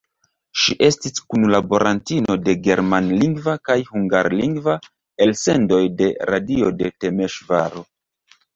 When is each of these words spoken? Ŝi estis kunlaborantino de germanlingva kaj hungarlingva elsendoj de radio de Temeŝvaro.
Ŝi 0.59 0.75
estis 0.85 1.21
kunlaborantino 1.33 2.37
de 2.47 2.55
germanlingva 2.69 3.55
kaj 3.69 3.77
hungarlingva 3.91 4.77
elsendoj 5.29 5.83
de 6.01 6.11
radio 6.33 6.75
de 6.83 6.93
Temeŝvaro. 7.07 7.89